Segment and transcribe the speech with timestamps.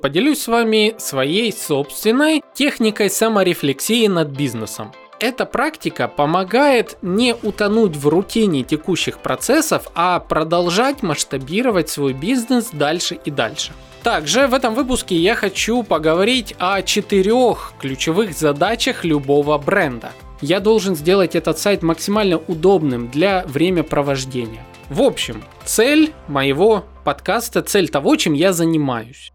[0.00, 4.92] Поделюсь с вами своей собственной техникой саморефлексии над бизнесом.
[5.18, 13.18] Эта практика помогает не утонуть в рутине текущих процессов, а продолжать масштабировать свой бизнес дальше
[13.22, 13.72] и дальше.
[14.02, 20.12] Также в этом выпуске я хочу поговорить о четырех ключевых задачах любого бренда.
[20.40, 24.64] Я должен сделать этот сайт максимально удобным для времяпровождения.
[24.88, 29.32] В общем, цель моего подкаста, цель того, чем я занимаюсь.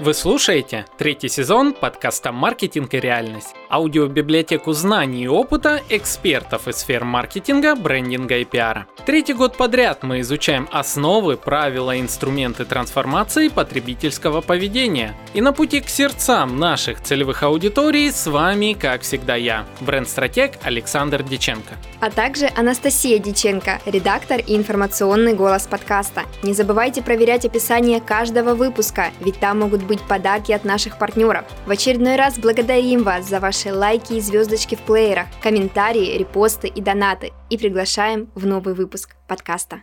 [0.00, 7.04] Вы слушаете третий сезон подкаста «Маркетинг и реальность» аудиобиблиотеку знаний и опыта экспертов из сфер
[7.04, 8.86] маркетинга, брендинга и пиара.
[9.04, 15.16] Третий год подряд мы изучаем основы, правила и инструменты трансформации потребительского поведения.
[15.34, 21.22] И на пути к сердцам наших целевых аудиторий с вами, как всегда, я, бренд-стратег Александр
[21.22, 21.74] Диченко.
[22.00, 26.22] А также Анастасия Диченко, редактор и информационный голос подкаста.
[26.42, 31.44] Не забывайте проверять описание каждого выпуска, ведь там могут быть подарки от наших партнеров.
[31.66, 36.68] В очередной раз благодарим вас за ваш ваши лайки и звездочки в плеерах, комментарии, репосты
[36.68, 39.82] и донаты и приглашаем в новый выпуск подкаста.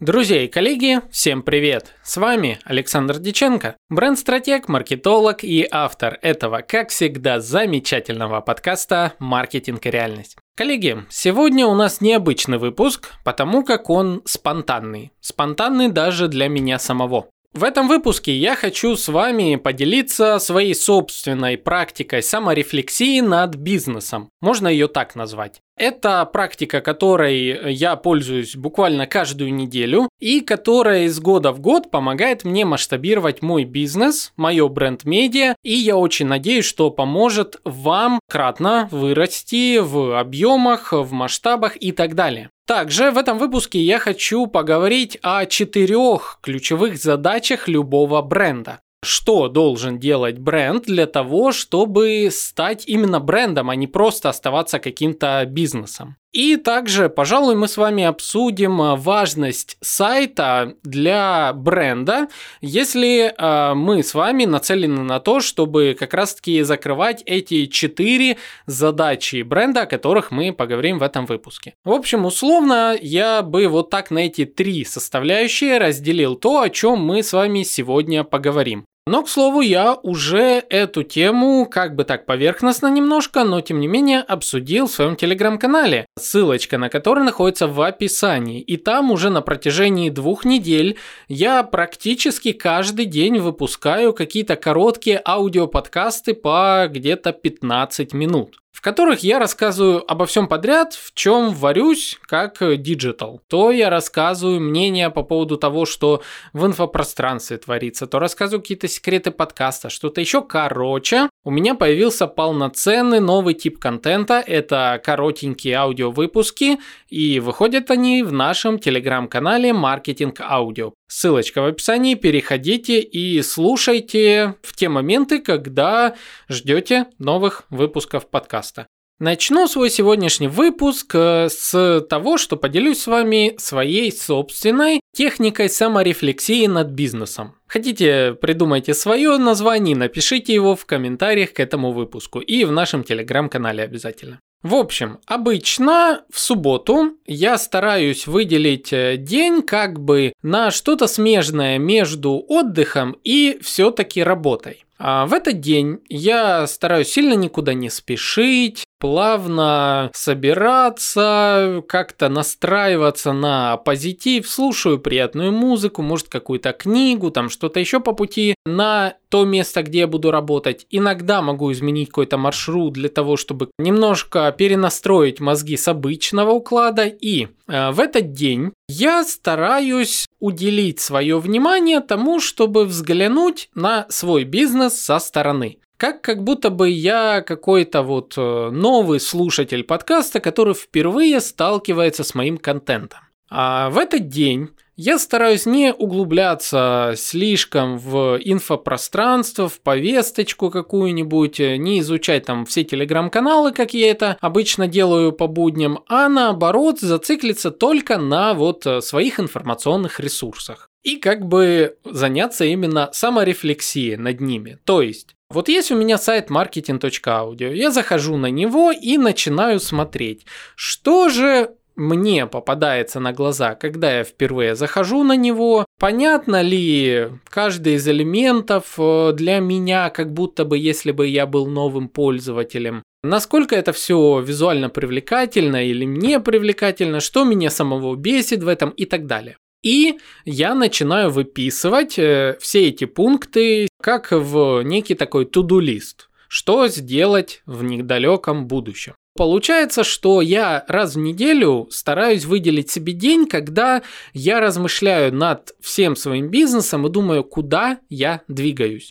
[0.00, 1.94] Друзья и коллеги, всем привет!
[2.02, 9.90] С вами Александр Диченко, бренд-стратег, маркетолог и автор этого, как всегда, замечательного подкаста «Маркетинг и
[9.90, 10.36] реальность».
[10.56, 15.12] Коллеги, сегодня у нас необычный выпуск, потому как он спонтанный.
[15.20, 17.28] Спонтанный даже для меня самого.
[17.54, 24.28] В этом выпуске я хочу с вами поделиться своей собственной практикой саморефлексии над бизнесом.
[24.40, 25.62] Можно ее так назвать.
[25.76, 32.44] Это практика, которой я пользуюсь буквально каждую неделю и которая из года в год помогает
[32.44, 39.78] мне масштабировать мой бизнес, мое бренд-медиа, и я очень надеюсь, что поможет вам кратно вырасти
[39.78, 42.50] в объемах, в масштабах и так далее.
[42.66, 49.98] Также в этом выпуске я хочу поговорить о четырех ключевых задачах любого бренда что должен
[49.98, 56.16] делать бренд для того, чтобы стать именно брендом, а не просто оставаться каким-то бизнесом.
[56.34, 62.26] И также, пожалуй, мы с вами обсудим а, важность сайта для бренда,
[62.60, 68.36] если э, мы с вами нацелены на то, чтобы как раз-таки закрывать эти четыре
[68.66, 71.74] задачи бренда, о которых мы поговорим в этом выпуске.
[71.84, 76.98] В общем, условно, я бы вот так на эти три составляющие разделил то, о чем
[76.98, 78.84] мы с вами сегодня поговорим.
[79.06, 83.86] Но, к слову, я уже эту тему как бы так поверхностно немножко, но тем не
[83.86, 88.62] менее обсудил в своем телеграм-канале, ссылочка на который находится в описании.
[88.62, 90.96] И там уже на протяжении двух недель
[91.28, 100.04] я практически каждый день выпускаю какие-то короткие аудиоподкасты по где-то 15 минут которых я рассказываю
[100.12, 103.40] обо всем подряд, в чем варюсь как digital.
[103.48, 106.22] То я рассказываю мнение по поводу того, что
[106.52, 110.42] в инфопространстве творится, то рассказываю какие-то секреты подкаста, что-то еще.
[110.42, 114.44] Короче, у меня появился полноценный новый тип контента.
[114.46, 116.78] Это коротенькие аудиовыпуски,
[117.08, 120.92] и выходят они в нашем телеграм-канале «Маркетинг Аудио».
[121.06, 126.16] Ссылочка в описании, переходите и слушайте в те моменты, когда
[126.48, 128.86] ждете новых выпусков подкаста.
[129.20, 136.66] Начну свой сегодняшний выпуск э, с того, что поделюсь с вами своей собственной техникой саморефлексии
[136.66, 137.54] над бизнесом.
[137.68, 143.84] Хотите, придумайте свое название, напишите его в комментариях к этому выпуску и в нашем телеграм-канале
[143.84, 144.40] обязательно.
[144.64, 151.76] В общем, обычно в субботу я стараюсь выделить э, день как бы на что-то смежное
[151.76, 154.86] между отдыхом и все-таки работой.
[154.98, 163.76] А в этот день я стараюсь сильно никуда не спешить, плавно собираться, как-то настраиваться на
[163.76, 169.82] позитив, слушаю приятную музыку, может какую-то книгу, там что-то еще по пути на то место,
[169.82, 170.86] где я буду работать.
[170.90, 177.04] Иногда могу изменить какой-то маршрут для того, чтобы немножко перенастроить мозги с обычного уклада.
[177.04, 184.44] И э, в этот день я стараюсь уделить свое внимание тому, чтобы взглянуть на свой
[184.44, 185.78] бизнес со стороны.
[185.96, 192.34] Как как будто бы я какой-то вот э, новый слушатель подкаста, который впервые сталкивается с
[192.34, 193.20] моим контентом.
[193.48, 202.00] А в этот день я стараюсь не углубляться слишком в инфопространство, в повесточку какую-нибудь, не
[202.00, 208.18] изучать там все телеграм-каналы, как я это обычно делаю по будням, а наоборот зациклиться только
[208.18, 210.90] на вот э, своих информационных ресурсах.
[211.02, 214.78] И как бы заняться именно саморефлексией над ними.
[214.84, 220.46] То есть, вот есть у меня сайт marketing.audio, я захожу на него и начинаю смотреть,
[220.76, 227.94] что же мне попадается на глаза, когда я впервые захожу на него, понятно ли каждый
[227.94, 233.74] из элементов э, для меня, как будто бы если бы я был новым пользователем, Насколько
[233.74, 239.26] это все визуально привлекательно или не привлекательно, что меня самого бесит в этом и так
[239.26, 239.56] далее.
[239.82, 246.28] И я начинаю выписывать э, все эти пункты как в некий такой туду-лист.
[246.48, 249.14] Что сделать в недалеком будущем.
[249.36, 254.02] Получается, что я раз в неделю стараюсь выделить себе день, когда
[254.32, 259.10] я размышляю над всем своим бизнесом и думаю, куда я двигаюсь,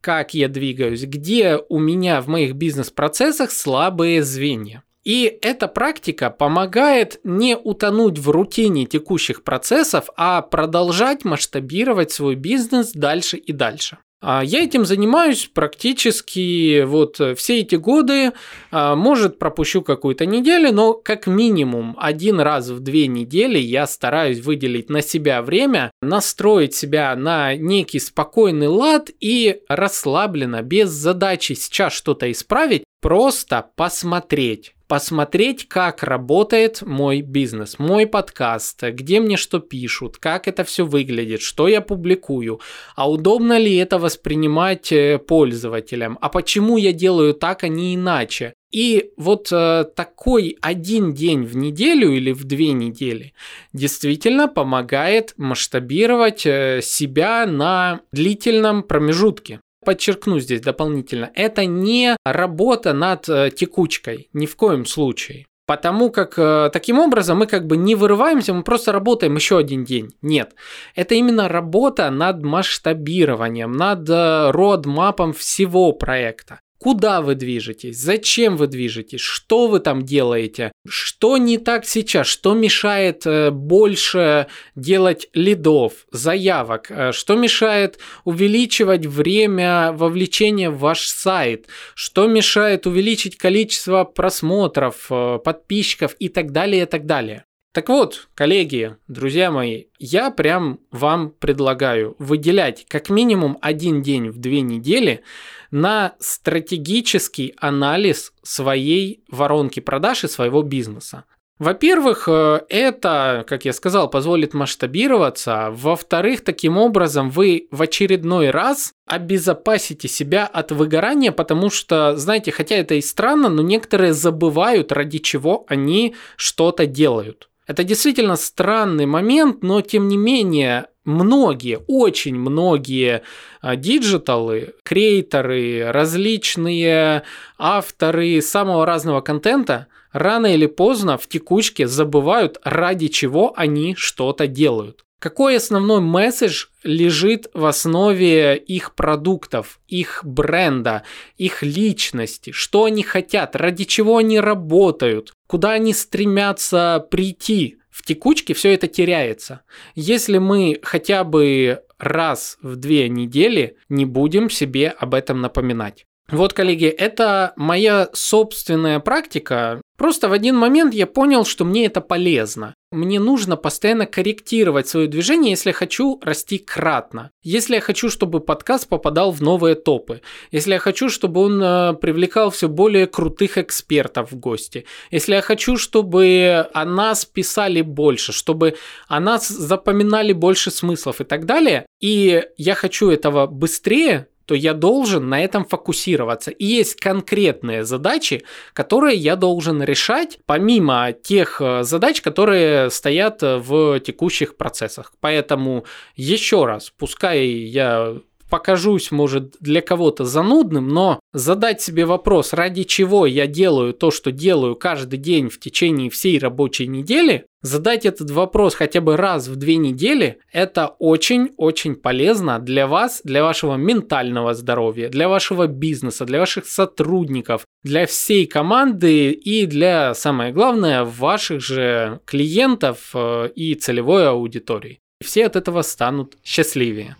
[0.00, 4.84] как я двигаюсь, где у меня в моих бизнес-процессах слабые звенья.
[5.02, 12.92] И эта практика помогает не утонуть в рутине текущих процессов, а продолжать масштабировать свой бизнес
[12.92, 13.98] дальше и дальше.
[14.26, 18.32] А я этим занимаюсь практически вот все эти годы.
[18.70, 24.40] А, может, пропущу какую-то неделю, но как минимум один раз в две недели я стараюсь
[24.40, 31.92] выделить на себя время, настроить себя на некий спокойный лад и расслабленно, без задачи сейчас
[31.92, 40.18] что-то исправить, просто посмотреть посмотреть, как работает мой бизнес, мой подкаст, где мне что пишут,
[40.18, 42.60] как это все выглядит, что я публикую,
[42.96, 48.54] а удобно ли это воспринимать э, пользователям, а почему я делаю так, а не иначе.
[48.74, 53.32] И вот э, такой один день в неделю или в две недели
[53.72, 63.28] действительно помогает масштабировать э, себя на длительном промежутке подчеркну здесь дополнительно, это не работа над
[63.28, 65.46] э, текучкой, ни в коем случае.
[65.66, 69.84] Потому как э, таким образом мы как бы не вырываемся, мы просто работаем еще один
[69.84, 70.14] день.
[70.20, 70.54] Нет.
[70.94, 76.60] Это именно работа над масштабированием, над э, родмапом всего проекта.
[76.84, 77.96] Куда вы движетесь?
[77.96, 79.22] Зачем вы движетесь?
[79.22, 80.70] Что вы там делаете?
[80.86, 82.26] Что не так сейчас?
[82.26, 86.90] Что мешает э, больше делать лидов, заявок?
[86.90, 91.68] Э, что мешает увеличивать время вовлечения в ваш сайт?
[91.94, 97.46] Что мешает увеличить количество просмотров, э, подписчиков и так далее, и так далее?
[97.74, 104.38] Так вот, коллеги, друзья мои, я прям вам предлагаю выделять как минимум один день в
[104.38, 105.24] две недели
[105.72, 111.24] на стратегический анализ своей воронки продаж и своего бизнеса.
[111.58, 115.70] Во-первых, э, это, как я сказал, позволит масштабироваться.
[115.72, 122.76] Во-вторых, таким образом вы в очередной раз обезопасите себя от выгорания, потому что, знаете, хотя
[122.76, 127.48] это и странно, но некоторые забывают, ради чего они что-то делают.
[127.66, 133.22] Это действительно странный момент, но тем не менее многие, очень многие
[133.60, 137.22] а, диджиталы, креаторы, различные
[137.58, 145.04] авторы самого разного контента рано или поздно в текучке забывают, ради чего они что-то делают.
[145.18, 151.04] Какой основной месседж лежит в основе их продуктов, их бренда,
[151.38, 157.78] их личности, что они хотят, ради чего они работают, куда они стремятся прийти.
[157.90, 159.62] В текучке все это теряется.
[159.94, 166.06] Если мы хотя бы раз в две недели не будем себе об этом напоминать.
[166.30, 169.82] Вот, коллеги, это моя собственная практика.
[169.98, 172.74] Просто в один момент я понял, что мне это полезно.
[172.90, 177.30] Мне нужно постоянно корректировать свое движение, если хочу расти кратно.
[177.42, 180.22] Если я хочу, чтобы подкаст попадал в новые топы.
[180.50, 184.86] Если я хочу, чтобы он э, привлекал все более крутых экспертов в гости.
[185.10, 188.76] Если я хочу, чтобы о нас писали больше, чтобы
[189.08, 191.86] о нас запоминали больше смыслов и так далее.
[192.00, 196.50] И я хочу этого быстрее, то я должен на этом фокусироваться.
[196.50, 203.56] И есть конкретные задачи, которые я должен решать, помимо тех э, задач, которые стоят э,
[203.56, 205.12] в текущих процессах.
[205.20, 205.84] Поэтому
[206.16, 208.16] еще раз, пускай я
[208.48, 214.30] покажусь, может, для кого-то занудным, но задать себе вопрос, ради чего я делаю то, что
[214.30, 219.56] делаю каждый день в течение всей рабочей недели, задать этот вопрос хотя бы раз в
[219.56, 226.38] две недели, это очень-очень полезно для вас, для вашего ментального здоровья, для вашего бизнеса, для
[226.38, 234.28] ваших сотрудников, для всей команды и для, самое главное, ваших же клиентов э, и целевой
[234.28, 235.00] аудитории.
[235.22, 237.16] Все от этого станут счастливее.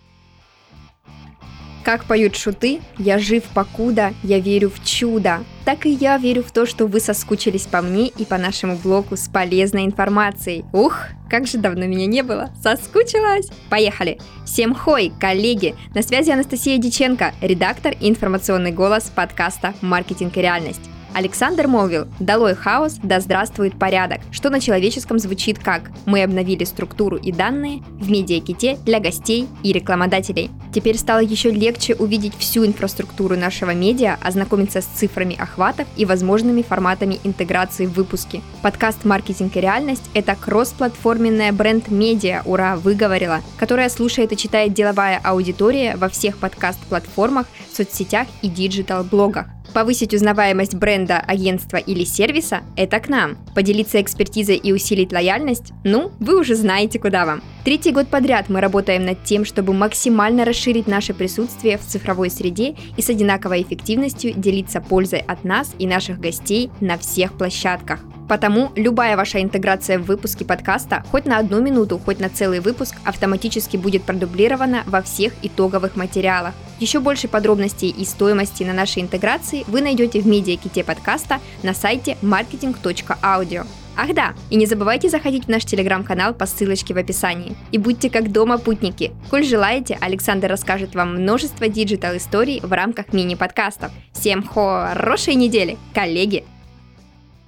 [1.85, 5.43] Как поют шуты, я жив покуда, я верю в чудо.
[5.65, 9.15] Так и я верю в то, что вы соскучились по мне и по нашему блогу
[9.15, 10.65] с полезной информацией.
[10.73, 10.97] Ух,
[11.29, 12.49] как же давно меня не было.
[12.59, 13.49] Соскучилась.
[13.69, 14.17] Поехали.
[14.47, 15.75] Всем хой, коллеги.
[15.93, 20.89] На связи Анастасия Диченко, редактор и информационный голос подкаста «Маркетинг и реальность».
[21.15, 27.15] Александр молвил «Долой хаос, да здравствует порядок», что на человеческом звучит как «Мы обновили структуру
[27.15, 30.51] и данные в медиаките для гостей и рекламодателей».
[30.73, 36.63] Теперь стало еще легче увидеть всю инфраструктуру нашего медиа, ознакомиться с цифрами охватов и возможными
[36.63, 38.41] форматами интеграции в выпуске.
[38.61, 45.95] Подкаст «Маркетинг и реальность»— это кроссплатформенная бренд-медиа, ура, выговорила, которая слушает и читает деловая аудитория
[45.95, 49.54] во всех подкаст-платформах, соцсетях и digital-блогах.
[49.75, 53.35] Повысить узнаваемость бренда, агентства или сервиса– это к нам.
[53.53, 57.43] Поделиться экспертизой и усилить лояльность– ну, вы уже знаете, куда вам.
[57.65, 62.77] Третий год подряд мы работаем над тем, чтобы максимально расширить наше присутствие в цифровой среде
[62.95, 67.99] и с одинаковой эффективностью делиться пользой от нас и наших гостей на всех площадках.
[68.29, 72.95] Потому любая ваша интеграция в выпуске подкаста, хоть на одну минуту, хоть на целый выпуск,
[73.03, 76.53] автоматически будет продублирована во всех итоговых материалах.
[76.79, 82.17] Еще больше подробностей и стоимости на нашей интеграции вы найдете в медиаките подкаста на сайте
[82.21, 83.65] marketing.audio.
[83.97, 87.55] Ах да, и не забывайте заходить в наш телеграм-канал по ссылочке в описании.
[87.71, 89.13] И будьте как дома путники.
[89.29, 93.91] Коль желаете, Александр расскажет вам множество диджитал-историй в рамках мини-подкастов.
[94.11, 96.43] Всем хорошей недели, коллеги!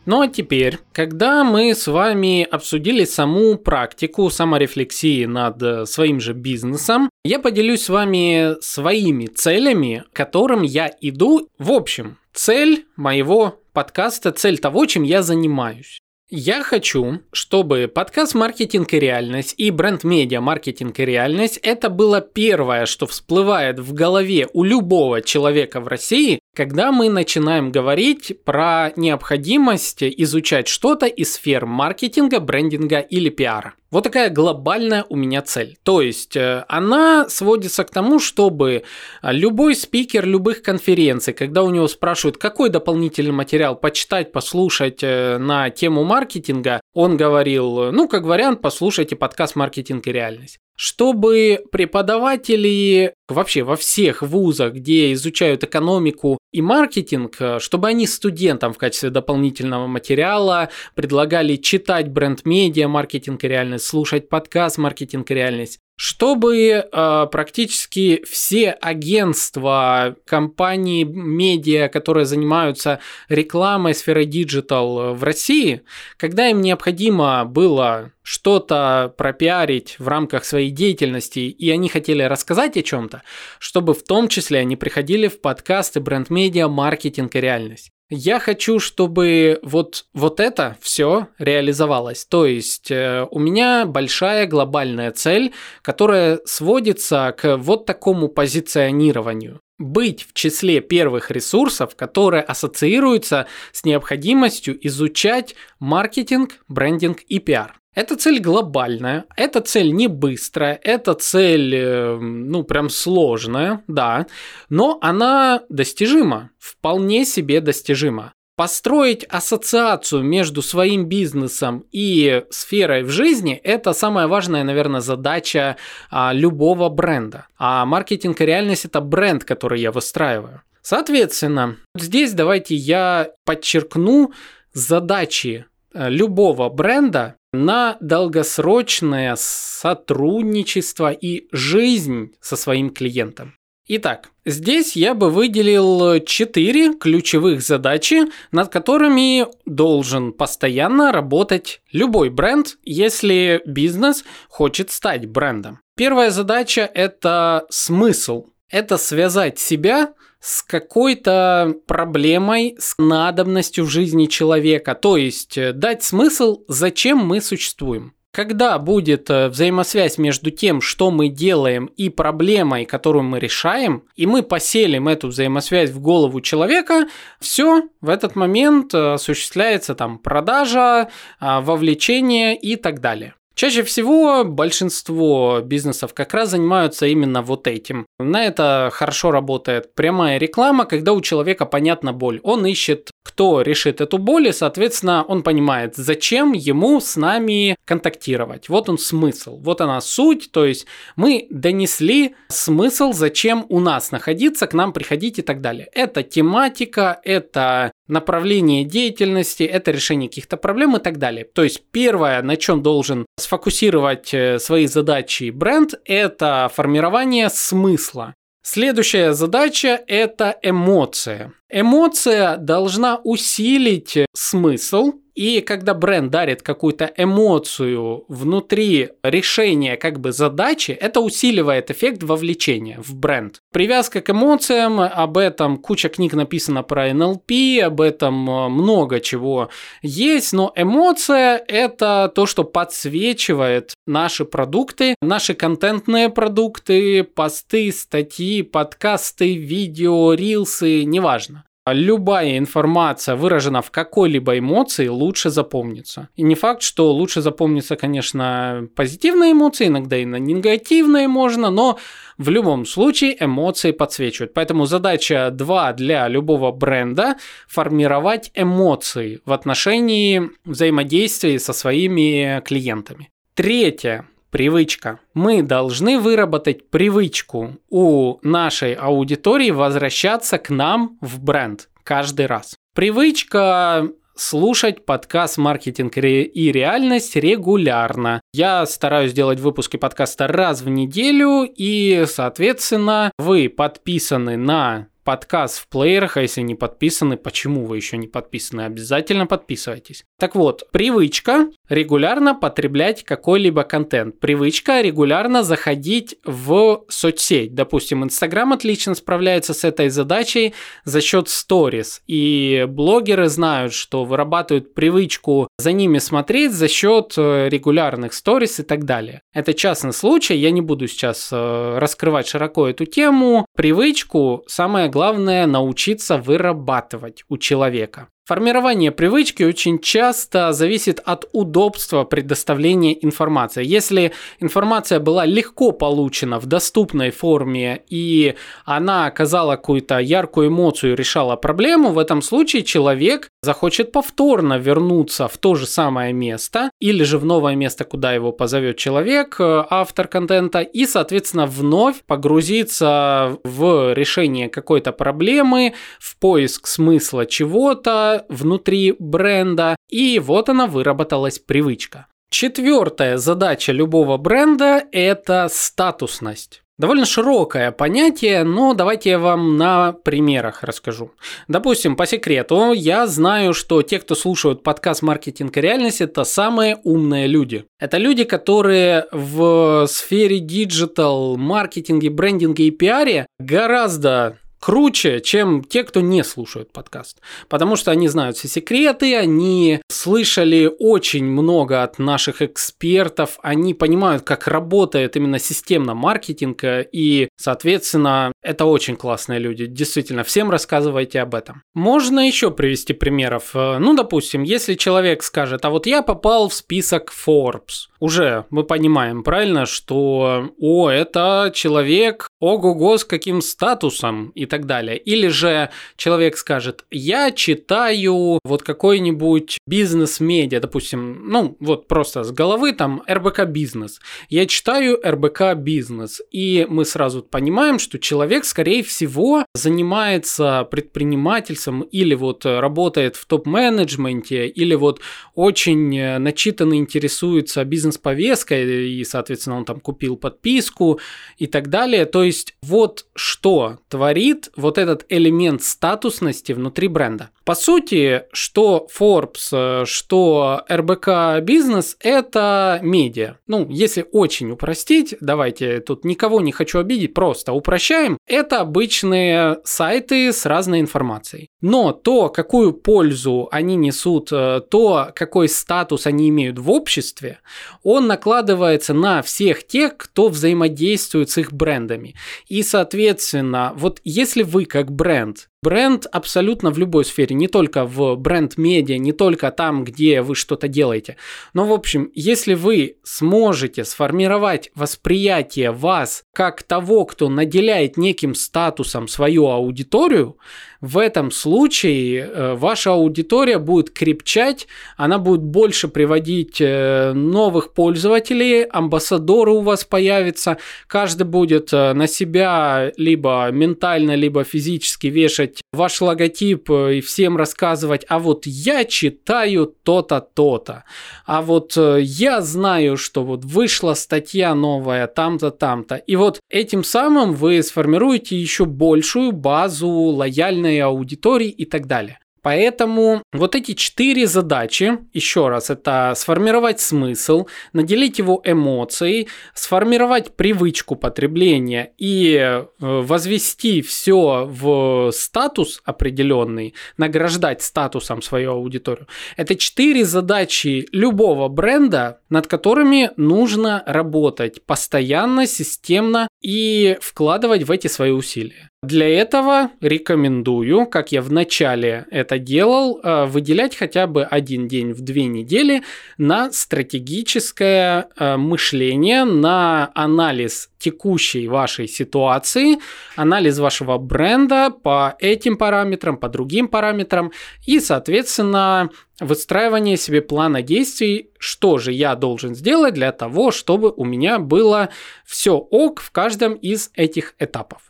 [0.07, 6.31] Ну а теперь, когда мы с вами обсудили саму практику саморефлексии над э, своим же
[6.31, 11.49] бизнесом, я поделюсь с вами своими целями, к которым я иду.
[11.59, 15.99] В общем, цель моего подкаста, цель того, чем я занимаюсь.
[16.29, 22.85] Я хочу, чтобы подкаст «Маркетинг и реальность» и бренд-медиа «Маркетинг и реальность» это было первое,
[22.85, 30.01] что всплывает в голове у любого человека в России, когда мы начинаем говорить про необходимость
[30.01, 33.75] изучать что-то из сфер маркетинга, брендинга или пиара.
[33.91, 35.77] Вот такая глобальная у меня цель.
[35.83, 38.83] То есть э, она сводится к тому, чтобы
[39.21, 45.69] любой спикер любых конференций, когда у него спрашивают, какой дополнительный материал почитать, послушать э, на
[45.69, 53.63] тему маркетинга, он говорил, ну, как вариант, послушайте подкаст «Маркетинг и реальность» чтобы преподаватели вообще
[53.63, 59.87] во всех вузах, где изучают экономику и маркетинг, э, чтобы они студентам в качестве дополнительного
[59.87, 68.23] материала предлагали читать бренд-медиа, маркетинг и реальность, слушать подкаст «Маркетинг и реальность», чтобы э, практически
[68.23, 72.99] все агентства, компании, медиа, которые занимаются
[73.29, 75.81] рекламой сферы digital в России,
[76.17, 82.83] когда им необходимо было что-то пропиарить в рамках своей деятельности, и они хотели рассказать о
[82.83, 83.23] чем-то,
[83.57, 87.91] чтобы в том числе они приходили в подкасты бренд-медиа, маркетинг и реальность.
[88.09, 92.25] Я хочу, чтобы вот, вот это все реализовалось.
[92.25, 100.23] То есть э, у меня большая глобальная цель, которая сводится к вот такому позиционированию быть
[100.23, 107.79] в числе первых ресурсов, которые ассоциируются с необходимостью изучать маркетинг, брендинг и пиар.
[107.97, 114.27] Эта цель глобальная, эта цель не быстрая, эта цель, э, ну, прям сложная, да,
[114.69, 118.33] но она достижима, вполне себе достижима.
[118.55, 125.77] Построить ассоциацию между своим бизнесом и сферой в жизни– это самая важная, наверное, задача
[126.11, 127.47] а, любого бренда.
[127.57, 130.61] А маркетинг и реальность– это бренд, который я выстраиваю.
[130.83, 134.33] Соответственно, здесь давайте я подчеркну
[134.73, 143.53] задачи э, любого бренда на долгосрочное сотрудничество и жизнь со своим клиентом.
[143.89, 152.77] Итак, здесь я бы выделил четыре ключевых задачи, над которыми должен постоянно работать любой бренд,
[152.83, 155.79] если бизнес хочет стать брендом.
[155.95, 158.47] Первая задача– это смысл.
[158.69, 164.95] Это связать себя с какой-то проблемой, с надобностью в жизни человека.
[164.95, 168.13] То есть э, дать смысл, зачем мы существуем.
[168.31, 174.27] Когда будет э, взаимосвязь между тем, что мы делаем, и проблемой, которую мы решаем, и
[174.27, 177.07] мы поселим эту взаимосвязь в голову человека,
[177.39, 183.33] все, в этот момент э, осуществляется там продажа, вовлечение и так далее.
[183.57, 188.05] Чаще всего большинство бизнесов как раз занимаются именно вот этим.
[188.19, 192.39] На это хорошо работает прямая реклама, когда у человека понятна боль.
[192.43, 198.69] Он ищет, кто решит эту боль, и, соответственно, он понимает, зачем ему с нами контактировать.
[198.69, 204.65] Вот он смысл, вот она суть, то есть мы донесли смысл, зачем у нас находиться,
[204.65, 205.89] к нам приходить и так далее.
[205.91, 211.43] Это тематика, это направление деятельности, это решение каких-то проблем и так далее.
[211.43, 218.33] То есть первое, на чем должен сфокусировать э, свои задачи бренд, это формирование смысла.
[218.63, 221.53] Следующая задача– это эмоция.
[221.69, 230.91] Эмоция должна усилить смысл, и когда бренд дарит какую-то эмоцию внутри решения как бы задачи,
[230.91, 233.61] это усиливает эффект вовлечения в бренд.
[233.71, 239.69] Привязка к эмоциям, об этом куча книг написано про NLP, об этом э, много чего
[240.01, 249.55] есть, но эмоция– это то, что подсвечивает наши продукты, наши контентные продукты, посты, статьи, подкасты,
[249.55, 251.56] видео, рилсы, неважно
[251.93, 256.29] любая информация выражена в какой-либо эмоции, лучше запомнится.
[256.35, 261.97] И не факт, что лучше запомнится, конечно, позитивные эмоции, иногда и на негативные можно, но
[262.37, 264.53] в любом случае эмоции подсвечивают.
[264.53, 273.29] Поэтому задача 2 для любого бренда– формировать эмоции в отношении взаимодействия со своими клиентами.
[273.55, 274.25] Третье
[274.57, 275.19] привычка.
[275.35, 282.75] Мы должны выработать привычку у нашей аудитории возвращаться к нам в бренд каждый раз.
[282.95, 288.41] Привычка слушать подкаст «Маркетинг и реальность» регулярно.
[288.51, 295.89] Я стараюсь делать выпуски подкаста раз в неделю, и, соответственно, вы подписаны на подкаст в
[295.89, 300.23] плеерах, а если не подписаны, почему вы еще не подписаны, обязательно подписывайтесь.
[300.39, 304.39] Так вот, привычка регулярно потреблять какой-либо контент.
[304.39, 307.75] Привычка регулярно заходить в соцсеть.
[307.75, 312.21] Допустим, Инстаграм отлично справляется с этой задачей за счет сторис.
[312.25, 318.83] И блогеры знают, что вырабатывают привычку за ними смотреть за счет э, регулярных сторис и
[318.83, 319.41] так далее.
[319.53, 323.65] Это частный случай, я не буду сейчас э, раскрывать широко эту тему.
[323.75, 325.16] Привычку самое главное
[325.65, 328.27] научиться вырабатывать у человека.
[328.47, 333.83] Формирование привычки очень часто зависит от удобства предоставления информации.
[333.83, 341.57] Если информация была легко получена в доступной форме и она оказала какую-то яркую эмоцию, решала
[341.57, 347.39] проблему, в этом случае человек захочет повторно вернуться в то же самое место или же
[347.39, 354.13] в новое место, куда его позовет человек, э, автор контента, и, соответственно, вновь погрузиться в
[354.13, 362.27] решение какой-то проблемы, в поиск смысла чего-то, внутри бренда, и вот она выработалась привычка.
[362.49, 366.81] Четвертая задача любого бренда– это статусность.
[366.97, 371.31] Довольно широкое понятие, но давайте я вам на примерах расскажу.
[371.67, 376.97] Допустим, по секрету, я знаю, что те, кто слушают подкаст «Маркетинг и реальность», это самые
[377.03, 377.85] умные люди.
[377.99, 386.21] Это люди, которые в сфере digital, маркетинге, брендинге и пиаре гораздо круче, чем те, кто
[386.21, 387.41] не слушают подкаст.
[387.67, 394.43] Потому что они знают все секреты, они слышали очень много от наших экспертов, они понимают,
[394.43, 399.87] как работает именно системно маркетинг, и, соответственно, это очень классные люди.
[399.87, 401.81] Действительно, всем рассказывайте об этом.
[401.93, 403.71] Можно еще привести примеров.
[403.73, 409.43] Ну, допустим, если человек скажет, а вот я попал в список Forbes, уже мы понимаем,
[409.43, 415.17] правильно, что, о, это человек, ого-го, с каким статусом и так далее.
[415.17, 422.93] Или же человек скажет, я читаю вот какой-нибудь бизнес-медиа, допустим, ну вот просто с головы
[422.93, 424.19] там РБК бизнес.
[424.49, 426.41] Я читаю РБК бизнес.
[426.51, 434.67] И мы сразу понимаем, что человек, скорее всего, занимается предпринимательством или вот работает в топ-менеджменте,
[434.67, 435.21] или вот
[435.55, 441.19] очень начитанно интересуется бизнес-повесткой, и, соответственно, он там купил подписку
[441.57, 442.25] и так далее.
[442.25, 447.49] То есть вот что творит вот этот элемент статусности внутри бренда.
[447.65, 453.55] По сути, что Forbes, э, что РБК бизнес– это медиа.
[453.67, 458.37] Ну, если очень упростить, давайте, тут никого не хочу обидеть, просто упрощаем.
[458.47, 461.69] Это обычные сайты с разной информацией.
[461.81, 467.59] Но то, какую пользу они несут, э, то, какой статус они имеют в обществе,
[468.01, 472.33] он накладывается на всех тех, кто взаимодействует с их брендами.
[472.67, 478.35] И, соответственно, вот если вы как бренд Бренд абсолютно в любой сфере, не только в
[478.35, 481.37] бренд-медиа, не только там, где вы что-то делаете.
[481.75, 489.27] Но, в общем, если вы сможете сформировать восприятие вас как того, кто наделяет неким статусом
[489.27, 490.57] свою аудиторию,
[490.99, 498.83] в этом случае э, ваша аудитория будет крепчать, она будет больше приводить э, новых пользователей,
[498.83, 505.81] амбассадоры у вас появятся, каждый будет э, на себя либо ментально, либо физически вешать вешать
[505.93, 511.03] ваш логотип и всем рассказывать, а вот я читаю то-то, то-то,
[511.45, 516.15] а вот я знаю, что вот вышла статья новая там-то, там-то.
[516.15, 522.39] И вот этим самым вы сформируете еще большую базу лояльной аудитории и так далее.
[522.61, 531.15] Поэтому вот эти четыре задачи, еще раз, это сформировать смысл, наделить его эмоцией, сформировать привычку
[531.15, 539.27] потребления и э, возвести все в статус определенный, награждать статусом свою аудиторию.
[539.55, 548.07] Это четыре задачи любого бренда, над которыми нужно работать постоянно, системно и вкладывать в эти
[548.07, 548.89] свои усилия.
[549.03, 555.13] Для этого рекомендую, как я в начале это делал, э, выделять хотя бы один день
[555.13, 556.01] в две недели
[556.39, 562.97] на стратегическое э, мышление, на анализ текущей вашей ситуации,
[563.35, 567.51] анализ вашего бренда по этим параметрам, по другим параметрам
[567.85, 574.25] и, соответственно, выстраивание себе плана действий, что же я должен сделать для того, чтобы у
[574.25, 575.09] меня было
[575.45, 578.06] все ок в каждом из этих этапов.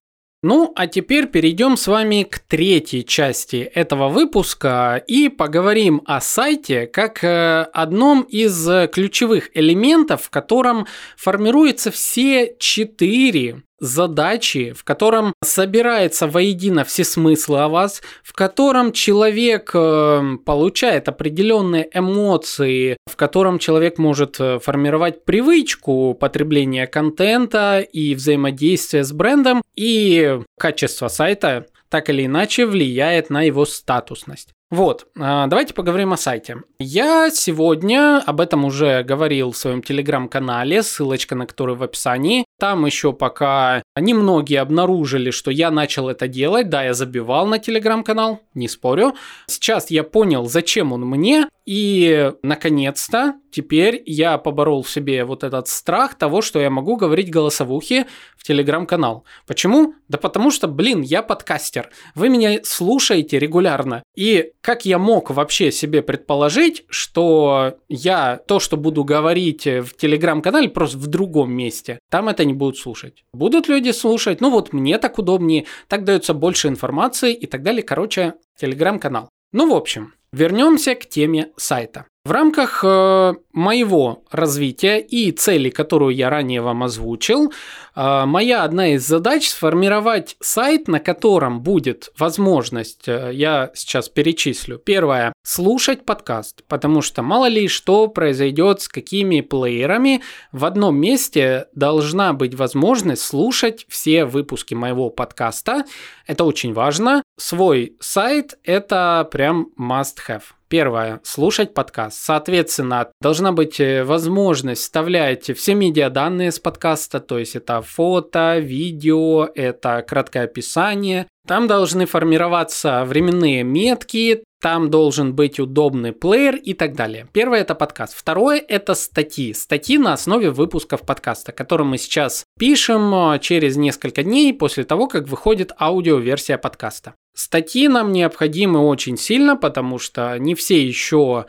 [0.50, 6.88] Ну, а теперь перейдем с вами к третьей части этого выпуска и поговорим о сайте
[6.88, 16.28] как э, одном из ключевых элементов, в котором формируются все четыре задачи, в котором собирается
[16.28, 23.98] воедино все смыслы о вас, в котором человек э, получает определенные эмоции, в котором человек
[23.98, 32.26] может э, формировать привычку потребления контента и взаимодействия с брендом, и качество сайта так или
[32.26, 34.50] иначе влияет на его статусность.
[34.70, 36.58] Вот, а, давайте поговорим о сайте.
[36.78, 42.44] Я сегодня об этом уже говорил в своем телеграм-канале, ссылочка на который в описании.
[42.60, 46.70] Там еще пока немногие обнаружили, что я начал это делать.
[46.70, 49.16] Да, я забивал на телеграм-канал, не спорю.
[49.46, 51.48] Сейчас я понял, зачем он мне.
[51.68, 57.30] И, наконец-то, теперь я поборол в себе вот этот страх того, что я могу говорить
[57.30, 58.06] голосовухи
[58.38, 59.26] в телеграм-канал.
[59.46, 59.94] Почему?
[60.08, 61.90] Да потому что, блин, я подкастер.
[62.16, 64.02] Вы меня слушаете регулярно.
[64.16, 70.70] И как я мог вообще себе предположить, что я то, что буду говорить в телеграм-канале,
[70.70, 73.26] просто в другом месте, там это не будут слушать.
[73.34, 77.84] Будут люди слушать, ну вот мне так удобнее, так дается больше информации и так далее.
[77.84, 79.28] Короче, телеграм-канал.
[79.52, 82.06] Ну, в общем, вернемся к теме сайта.
[82.28, 87.54] В рамках э, моего развития и цели, которую я ранее вам озвучил,
[87.96, 94.78] э, моя одна из задач сформировать сайт, на котором будет возможность, э, я сейчас перечислю.
[94.78, 100.22] Первое, слушать подкаст, потому что мало ли что произойдет с какими плеерами.
[100.52, 105.86] В одном месте должна быть возможность слушать все выпуски моего подкаста.
[106.26, 107.24] Это очень важно.
[107.38, 110.44] Свой сайт– это прям must have.
[110.70, 111.22] Первое.
[111.24, 112.20] Слушать подкаст.
[112.20, 119.48] Соответственно, должна быть э, возможность вставлять все медиаданные с подкаста, то есть это фото, видео,
[119.56, 121.28] это краткое описание.
[121.48, 127.28] Там должны формироваться временные метки, там должен быть удобный плеер и так далее.
[127.32, 128.14] Первое это подкаст.
[128.18, 129.54] Второе это статьи.
[129.54, 135.08] Статьи на основе выпусков подкаста, который мы сейчас пишем э, через несколько дней после того,
[135.08, 137.14] как выходит аудиоверсия подкаста.
[137.38, 141.46] Статьи нам необходимы очень сильно, потому что не все еще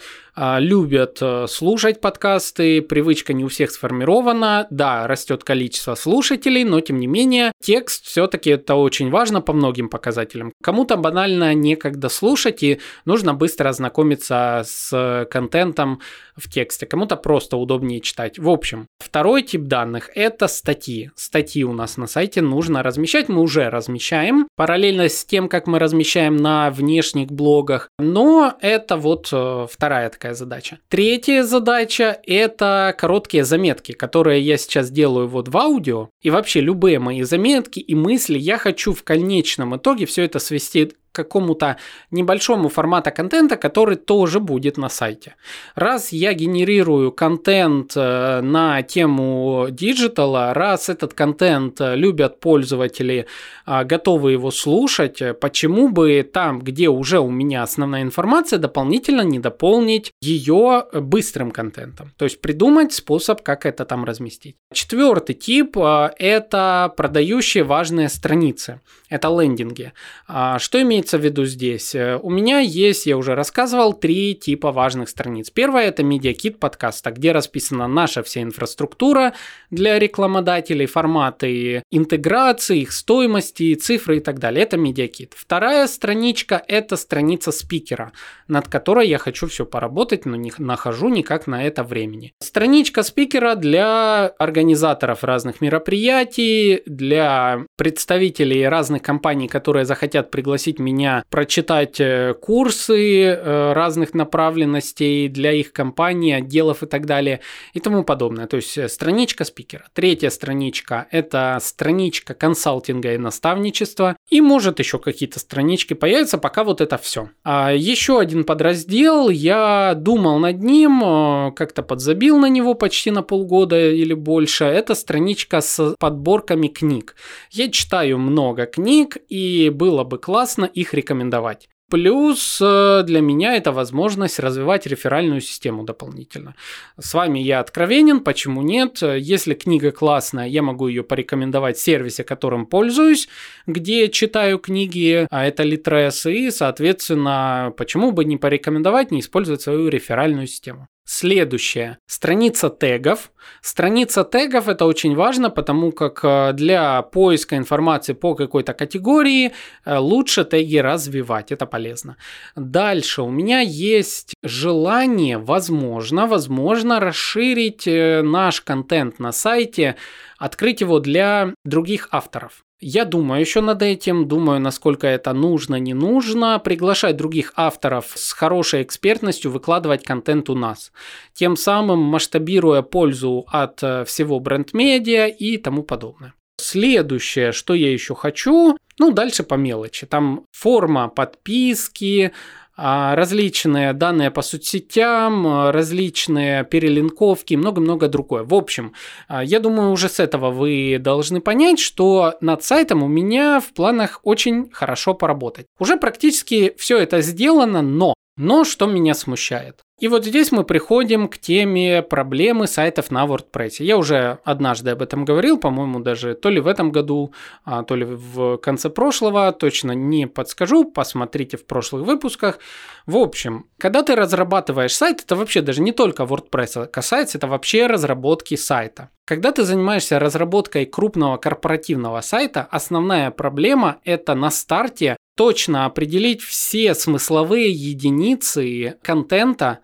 [0.59, 4.66] любят э, слушать подкасты, привычка не у всех сформирована.
[4.70, 9.88] Да, растет количество слушателей, но тем не менее текст все-таки это очень важно по многим
[9.88, 10.53] показателям.
[10.62, 16.01] Кому-то банально некогда слушать и нужно быстро ознакомиться с контентом
[16.37, 18.38] в тексте, кому-то просто удобнее читать.
[18.38, 21.11] В общем, второй тип данных– это статьи.
[21.16, 25.79] Статьи у нас на сайте нужно размещать, мы уже размещаем, параллельно с тем, как мы
[25.79, 30.78] размещаем на внешних блогах, но это вот э, вторая такая задача.
[30.88, 36.98] Третья задача– это короткие заметки, которые я сейчас делаю вот в аудио, и вообще любые
[36.98, 41.76] мои заметки и мысли я хочу в конечном итоге все это свести какому-то
[42.12, 45.35] небольшому формата контента, который тоже будет на сайте.
[45.74, 53.26] Раз я генерирую контент э, на тему диджитала, раз этот контент э, любят пользователи,
[53.66, 59.40] э, готовы его слушать, почему бы там, где уже у меня основная информация, дополнительно не
[59.40, 62.12] дополнить ее быстрым контентом.
[62.16, 64.57] То есть придумать способ, как это там разместить.
[64.72, 65.76] Четвертый тип–
[66.18, 68.81] это продающие важные страницы.
[69.11, 69.92] Это лендинги.
[70.26, 71.94] А, что имеется имеется в виду здесь?
[71.94, 75.50] Э, у меня есть, я уже рассказывал, три типа важных страниц.
[75.50, 79.32] Первая это медиакит подкаста, где расписана наша вся инфраструктура
[79.70, 84.62] для рекламодателей, форматы интеграции, их стоимости, цифры и так далее.
[84.62, 85.34] Это медиакит.
[85.36, 88.12] Вторая страничка это страница спикера,
[88.48, 92.32] над которой я хочу все поработать, но не нахожу никак на это времени.
[92.40, 102.01] Страничка спикера для организаторов разных мероприятий, для представителей разных компаний, которые захотят пригласить меня прочитать
[102.01, 107.40] э, курсы э, разных направленностей для их компаний, отделов и так далее
[107.74, 108.46] и тому подобное.
[108.46, 109.85] То есть э, страничка спикера.
[109.92, 114.16] Третья страничка– это страничка консалтинга и наставничества.
[114.29, 117.31] И может еще какие-то странички появятся, пока вот это все.
[117.44, 123.90] А еще один подраздел, я думал над ним, как-то подзабил на него почти на полгода
[123.90, 124.64] или больше.
[124.64, 127.14] Это страничка с подборками книг.
[127.51, 131.68] Я читаю много книг, и было бы классно их рекомендовать.
[131.90, 136.54] Плюс э, для меня это возможность развивать реферальную систему дополнительно.
[136.98, 139.00] С вами я откровенен, почему нет?
[139.00, 143.28] Если книга классная, я могу ее порекомендовать в сервисе, которым пользуюсь,
[143.66, 149.88] где читаю книги, а это Litres, и, соответственно, почему бы не порекомендовать, не использовать свою
[149.88, 150.88] реферальную систему.
[151.10, 151.96] Следующее.
[152.06, 153.32] Страница тегов.
[153.62, 159.52] Страница тегов это очень важно, потому как э, для поиска информации по какой-то категории
[159.86, 161.50] э, лучше теги развивать.
[161.50, 162.18] Это полезно.
[162.56, 169.96] Дальше у меня есть желание, возможно, возможно, расширить э, наш контент на сайте,
[170.36, 172.66] открыть его для других авторов.
[172.80, 176.60] Я думаю еще над этим, думаю, насколько это нужно, не нужно.
[176.60, 180.92] Приглашать других авторов с хорошей экспертностью выкладывать контент у нас.
[181.32, 186.34] Тем самым масштабируя пользу от э, всего бренд-медиа и тому подобное.
[186.60, 190.06] Следующее, что я еще хочу, ну, дальше по мелочи.
[190.06, 192.32] Там форма подписки,
[192.78, 198.44] различные данные по соцсетям, а, различные перелинковки и много-много другое.
[198.44, 198.92] В общем,
[199.26, 203.72] а, я думаю, уже с этого вы должны понять, что над сайтом у меня в
[203.72, 205.66] планах очень хорошо поработать.
[205.78, 209.80] Уже практически все это сделано, но но что меня смущает?
[209.98, 213.76] И вот здесь мы приходим к теме проблемы сайтов на WordPress.
[213.80, 217.32] Я уже однажды об этом говорил, по-моему, даже то ли в этом году,
[217.64, 222.61] а, то ли в конце прошлого, точно не подскажу, посмотрите в прошлых выпусках.
[223.06, 227.88] В общем, когда ты разрабатываешь сайт, это вообще даже не только WordPress касается, это вообще
[227.88, 229.11] разработки сайта.
[229.24, 236.94] Когда ты занимаешься разработкой крупного корпоративного сайта, основная проблема это на старте точно определить все
[236.94, 239.78] смысловые единицы контента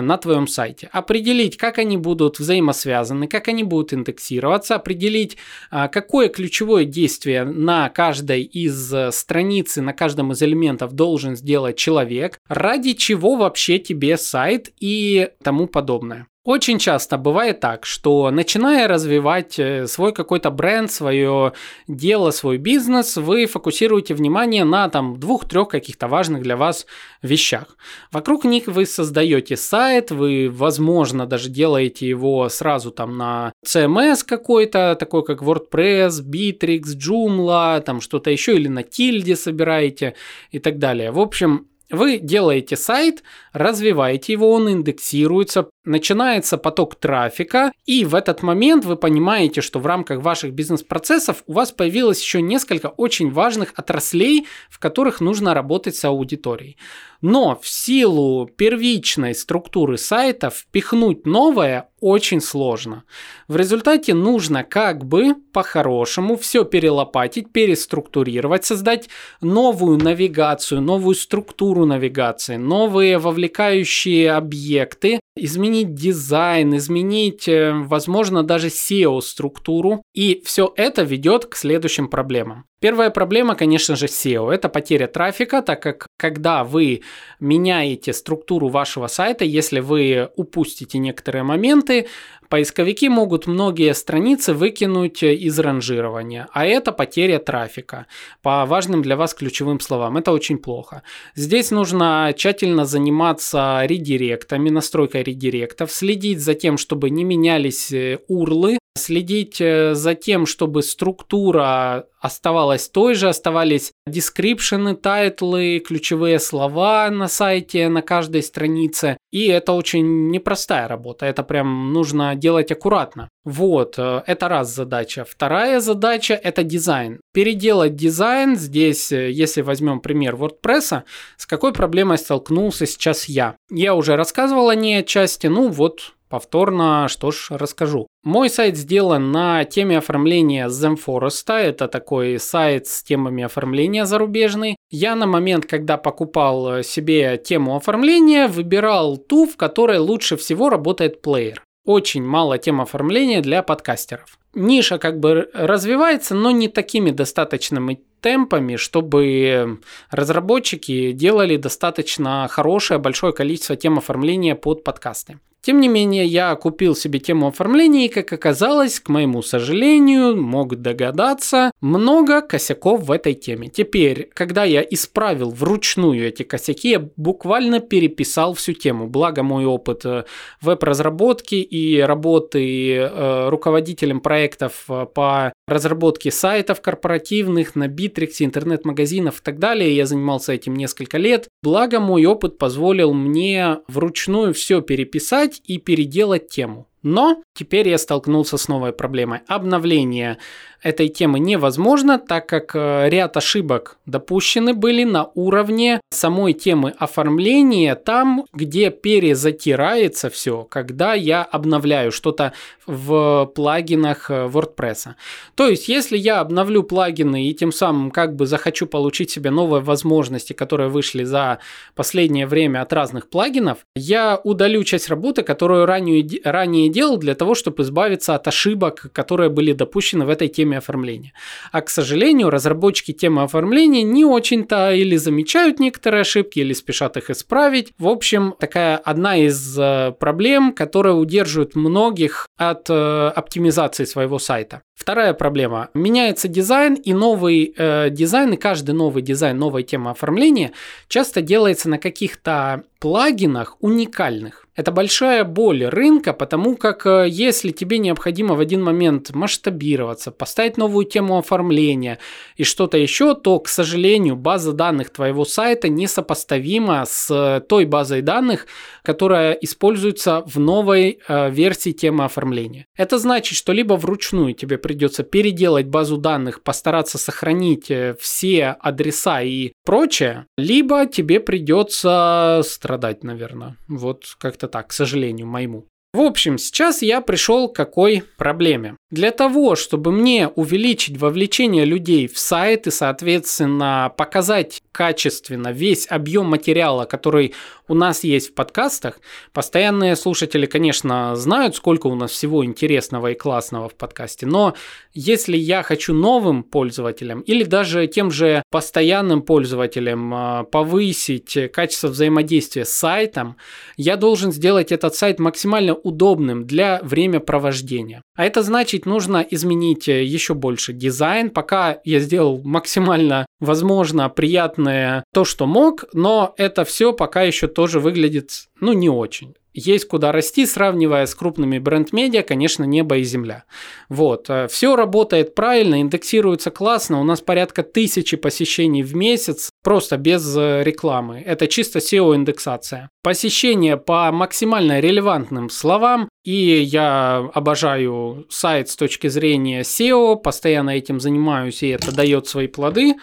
[0.00, 0.88] на твоем сайте.
[0.92, 5.36] Определить, как они будут взаимосвязаны, как они будут индексироваться, определить,
[5.70, 11.76] э, какое ключевое действие на каждой из э, страниц, на каждом из элементов должен сделать
[11.76, 16.26] человек, ради чего вообще тебе сайт и тому подобное.
[16.42, 21.52] Очень часто бывает так, что начиная развивать э, свой какой-то бренд, свое
[21.86, 26.86] дело, свой бизнес, вы фокусируете внимание на там двух-трех каких-то важных для вас
[27.20, 27.76] вещах.
[28.10, 34.96] Вокруг них вы создаете сайт, вы, возможно, даже делаете его сразу там на CMS какой-то,
[34.98, 40.14] такой как WordPress, Bittrex, Joomla, там что-то еще, или на Tilde собираете
[40.52, 41.10] и так далее.
[41.10, 43.22] В общем, вы делаете сайт,
[43.52, 49.86] развиваете его, он индексируется, начинается поток трафика, и в этот момент вы понимаете, что в
[49.86, 55.96] рамках ваших бизнес-процессов у вас появилось еще несколько очень важных отраслей, в которых нужно работать
[55.96, 56.76] с аудиторией.
[57.22, 63.04] Но в силу первичной структуры сайта впихнуть новое очень сложно.
[63.46, 69.10] В результате нужно как бы по-хорошему все перелопатить, переструктурировать, создать
[69.42, 80.02] новую навигацию, новую структуру навигации, новые вовлекающие объекты, изменить дизайн, изменить, э, возможно, даже SEO-структуру.
[80.14, 82.64] И все это ведет к следующим проблемам.
[82.80, 84.50] Первая проблема, конечно же, SEO.
[84.50, 87.02] Это потеря трафика, так как когда вы
[87.38, 92.08] меняете структуру вашего сайта, если вы упустите некоторые моменты,
[92.50, 98.06] поисковики могут многие страницы выкинуть из ранжирования, а это потеря трафика
[98.42, 100.18] по важным для вас ключевым словам.
[100.18, 101.02] Это очень плохо.
[101.34, 108.78] Здесь нужно тщательно заниматься редиректами, настройкой редиректов, следить за тем, чтобы не менялись э, урлы
[108.96, 117.28] следить э, за тем, чтобы структура оставалась той же, оставались дескрипшены, тайтлы, ключевые слова на
[117.28, 119.16] сайте, на каждой странице.
[119.30, 123.28] И это очень непростая работа, это прям нужно делать аккуратно.
[123.44, 125.24] Вот, э, это раз задача.
[125.24, 127.20] Вторая задача– это дизайн.
[127.32, 131.02] Переделать дизайн здесь, э, если возьмем пример WordPress,
[131.36, 133.56] с какой проблемой столкнулся сейчас я.
[133.70, 138.06] Я уже рассказывал о ней отчасти, ну вот повторно, что ж, расскажу.
[138.22, 141.52] Мой сайт сделан на теме оформления Zemforest.
[141.52, 144.76] Это такой сайт с темами оформления зарубежный.
[144.88, 151.20] Я на момент, когда покупал себе тему оформления, выбирал ту, в которой лучше всего работает
[151.20, 151.62] плеер.
[151.84, 154.38] Очень мало тем оформления для подкастеров.
[154.54, 163.32] Ниша как бы развивается, но не такими достаточными темпами, чтобы разработчики делали достаточно хорошее, большое
[163.32, 165.38] количество тем оформления под подкасты.
[165.62, 170.76] Тем не менее, я купил себе тему оформления, и, как оказалось, к моему сожалению, мог
[170.76, 173.68] догадаться, много косяков в этой теме.
[173.68, 179.06] Теперь, когда я исправил вручную эти косяки, я буквально переписал всю тему.
[179.06, 180.24] Благо, мой опыт э,
[180.62, 189.42] веб-разработки и работы э, руководителем проектов э, по разработке сайтов корпоративных на Bittrex, интернет-магазинов и
[189.42, 191.48] так далее, я занимался этим несколько лет.
[191.62, 196.86] Благо, мой опыт позволил мне вручную все переписать, взять и переделать тему.
[197.02, 199.40] Но теперь я столкнулся с новой проблемой.
[199.46, 200.38] Обновление
[200.82, 207.94] этой темы невозможно, так как э, ряд ошибок допущены были на уровне самой темы оформления,
[207.94, 212.54] там, где перезатирается все, когда я обновляю что-то
[212.86, 215.10] в плагинах э, WordPress.
[215.54, 219.82] То есть, если я обновлю плагины и тем самым как бы захочу получить себе новые
[219.82, 221.58] возможности, которые вышли за
[221.94, 227.54] последнее время от разных плагинов, я удалю часть работы, которую ранее, ранее делал для того,
[227.54, 231.32] чтобы избавиться от ошибок, которые были допущены в этой теме оформления.
[231.72, 237.30] А, к сожалению, разработчики темы оформления не очень-то или замечают некоторые ошибки, или спешат их
[237.30, 237.92] исправить.
[237.98, 244.82] В общем, такая одна из э, проблем, которая удерживает многих от э, оптимизации своего сайта.
[244.94, 245.88] Вторая проблема.
[245.94, 250.72] Меняется дизайн, и новый э, дизайн, и каждый новый дизайн, новая тема оформления
[251.08, 254.66] часто делается на каких-то плагинах уникальных.
[254.76, 260.78] Это большая боль рынка, потому как э, если тебе необходимо в один момент масштабироваться, поставить
[260.78, 262.18] новую тему оформления
[262.56, 268.22] и что-то еще, то, к сожалению, база данных твоего сайта несопоставима с э, той базой
[268.22, 268.66] данных,
[269.02, 272.86] которая используется в новой э, версии темы оформления.
[272.96, 279.72] Это значит, что либо вручную тебе придется переделать базу данных, постараться сохранить все адреса и
[279.84, 283.76] прочее, либо тебе придется страдать, наверное.
[283.86, 285.86] Вот как-то так, к сожалению, моему.
[286.12, 288.96] В общем, сейчас я пришел к какой проблеме.
[289.10, 296.46] Для того, чтобы мне увеличить вовлечение людей в сайт и, соответственно, показать качественно весь объем
[296.46, 297.54] материала, который
[297.88, 299.18] у нас есть в подкастах,
[299.52, 304.74] постоянные слушатели, конечно, знают, сколько у нас всего интересного и классного в подкасте, но
[305.12, 312.84] если я хочу новым пользователям или даже тем же постоянным пользователям а, повысить качество взаимодействия
[312.84, 313.56] с сайтом,
[313.96, 318.22] я должен сделать этот сайт максимально удобным для времяпровождения.
[318.36, 321.50] А это значит, нужно изменить еще больше дизайн.
[321.50, 328.00] Пока я сделал максимально, возможно, приятное то, что мог, но это все пока еще тоже
[328.00, 333.64] выглядит, ну, не очень есть куда расти, сравнивая с крупными бренд-медиа, конечно, небо и земля.
[334.08, 334.48] Вот.
[334.48, 340.56] Э, Все работает правильно, индексируется классно, у нас порядка тысячи посещений в месяц, просто без
[340.56, 341.42] э, рекламы.
[341.44, 343.10] Это чисто SEO-индексация.
[343.22, 351.20] Посещение по максимально релевантным словам, и я обожаю сайт с точки зрения SEO, постоянно этим
[351.20, 353.14] занимаюсь, и это дает свои плоды.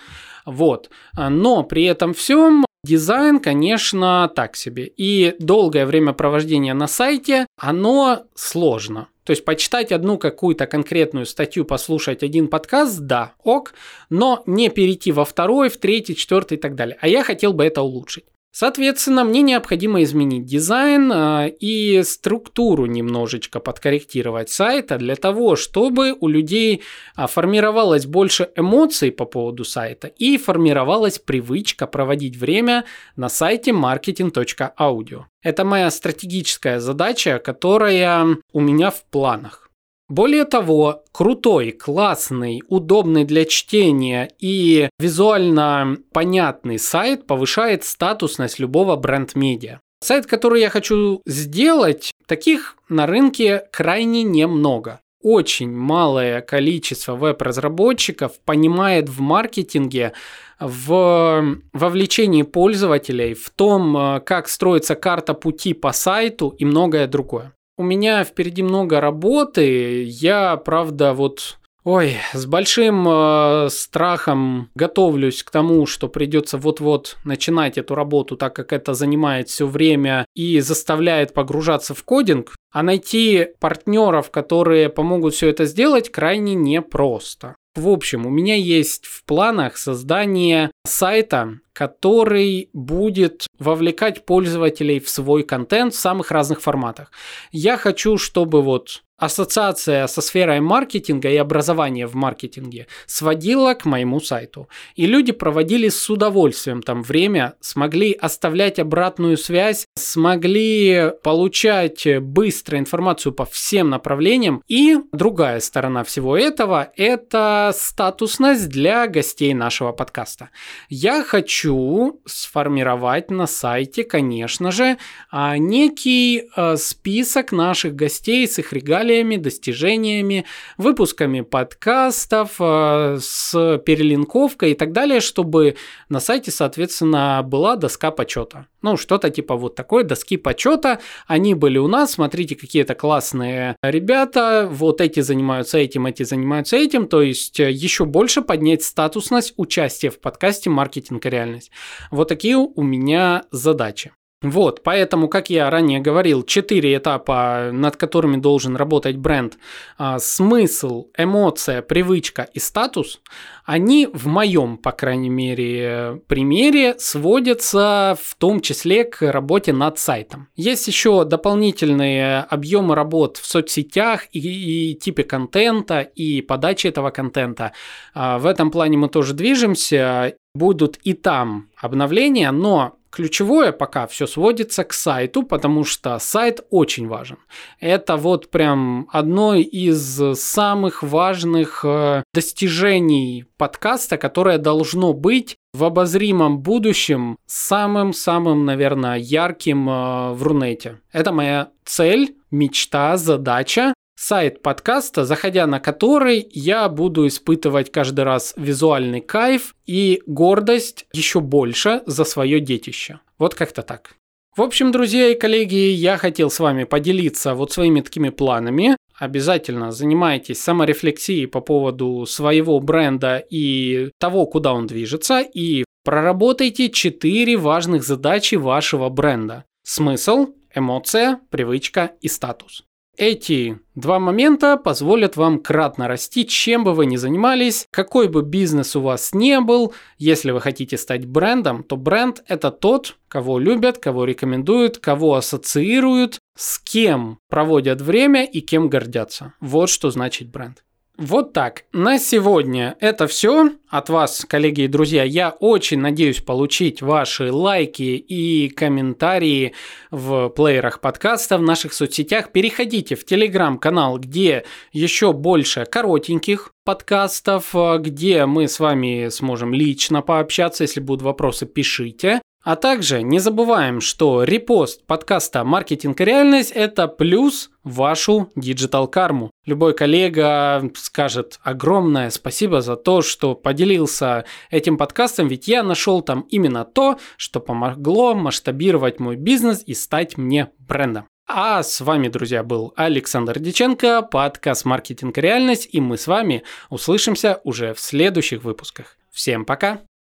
[0.45, 0.89] Вот.
[1.17, 4.85] Но при этом всем Дизайн, конечно, так себе.
[4.85, 9.09] И долгое время провождения на сайте, оно сложно.
[9.25, 13.73] То есть почитать одну какую-то конкретную статью, послушать один подкаст, да, ок,
[14.09, 16.97] но не перейти во второй, в третий, четвертый и так далее.
[17.01, 18.23] А я хотел бы это улучшить.
[18.59, 26.27] Соответственно, мне необходимо изменить дизайн э, и структуру немножечко подкорректировать сайта для того, чтобы у
[26.27, 26.81] людей
[27.15, 35.25] а, формировалось больше эмоций по поводу сайта и формировалась привычка проводить время на сайте marketing.audio.
[35.43, 39.66] Это моя стратегическая задача, которая у меня в планах.
[40.09, 49.81] Более того, крутой, классный, удобный для чтения и визуально понятный сайт повышает статусность любого бренд-медиа.
[50.01, 55.01] Сайт, который я хочу сделать, таких на рынке крайне немного.
[55.21, 60.13] очень малое количество веб-разработчиков понимает в маркетинге,
[60.59, 67.51] в вовлечении пользователей, в том, э, как строится карта пути по сайту и многое другое.
[67.77, 70.03] У меня впереди много работы.
[70.03, 77.77] Я, правда, вот Ой, с большим э, страхом готовлюсь к тому, что придется вот-вот начинать
[77.77, 82.57] эту работу, так как это занимает все время и заставляет погружаться в кодинг.
[82.73, 87.55] А найти партнеров, которые помогут все это сделать, крайне непросто.
[87.77, 95.43] В общем, у меня есть в планах создание сайта, который будет вовлекать пользователей в свой
[95.43, 97.11] контент в самых разных форматах.
[97.51, 104.19] Я хочу, чтобы вот ассоциация со сферой маркетинга и образования в маркетинге сводила к моему
[104.19, 104.69] сайту.
[104.95, 113.33] И люди проводили с удовольствием там время, смогли оставлять обратную связь, смогли получать быстро информацию
[113.33, 114.61] по всем направлениям.
[114.67, 120.49] И другая сторона всего этого– это статусность для гостей нашего подкаста.
[120.89, 124.97] Я хочу сформировать на сайте, конечно же,
[125.31, 130.45] а, некий а, список наших гостей с их регалиями, достижениями,
[130.77, 135.75] выпусками подкастов, а, с перелинковкой и так далее, чтобы
[136.09, 138.67] на сайте, соответственно, была доска почета.
[138.87, 141.01] Ну, что-то типа вот такой доски почета.
[141.27, 147.05] Они были у нас, смотрите, какие-то классные ребята, вот эти занимаются этим, эти занимаются этим,
[147.07, 151.69] то есть еще больше поднять статусность участия в подкасте «Маркетинг и реальность».
[152.11, 154.13] Вот такие у меня задачи.
[154.43, 159.57] Вот, поэтому, как я ранее говорил, четыре этапа, над которыми должен работать бренд.
[159.97, 163.19] А, смысл, эмоция, привычка и статус,
[163.65, 170.49] они в моем, по крайней мере, примере сводятся в том числе к работе над сайтом.
[170.55, 177.73] Есть еще дополнительные объемы работ в соцсетях и, и типе контента, и подачи этого контента.
[178.13, 180.35] А, в этом плане мы тоже движемся.
[180.53, 187.07] Будут и там обновления, но Ключевое пока все сводится к сайту, потому что сайт очень
[187.07, 187.37] важен.
[187.79, 196.59] Это вот прям одно из самых важных э, достижений подкаста, которое должно быть в обозримом
[196.59, 200.99] будущем самым-самым, наверное, ярким э, в Рунете.
[201.11, 208.53] Это моя цель, мечта, задача сайт подкаста, заходя на который я буду испытывать каждый раз
[208.57, 213.19] визуальный кайф и гордость еще больше за свое детище.
[213.37, 214.15] Вот как-то так.
[214.55, 218.97] В общем, друзья и коллеги, я хотел с вами поделиться вот своими такими планами.
[219.15, 227.55] Обязательно занимайтесь саморефлексией по поводу своего бренда и того, куда он движется, и проработайте четыре
[227.55, 229.65] важных задачи вашего бренда.
[229.83, 232.83] Смысл, эмоция, привычка и статус.
[233.17, 238.95] Эти два момента позволят вам кратно расти, чем бы вы ни занимались, какой бы бизнес
[238.95, 239.91] у вас не был.
[240.19, 246.37] Если вы хотите стать брендом, то бренд– это тот, кого любят, кого рекомендуют, кого ассоциируют,
[246.55, 249.55] с кем проводят время и кем гордятся.
[249.59, 250.83] Вот что значит бренд.
[251.17, 251.85] Вот так.
[251.93, 253.71] На сегодня это все.
[253.89, 259.73] От вас, коллеги и друзья, я очень надеюсь получить ваши лайки и комментарии
[260.11, 262.51] в плеерах подкаста в наших соцсетях.
[262.51, 270.83] Переходите в телеграм-канал, где еще больше коротеньких подкастов, где мы с вами сможем лично пообщаться.
[270.83, 272.41] Если будут вопросы, пишите.
[272.67, 279.51] А также не забываем, что репост подкаста «Маркетинг и реальность»– это плюс вашу digital карму.
[279.65, 286.41] Любой коллега скажет огромное спасибо за то, что поделился этим подкастом, ведь я нашел там
[286.49, 291.25] именно то, что помогло масштабировать мой бизнес и стать мне брендом.
[291.47, 296.63] А с вами, друзья, был Александр Диченко, подкаст «Маркетинг и реальность», и мы с вами
[296.89, 299.15] услышимся уже в следующих выпусках.
[299.31, 300.01] Всем пока!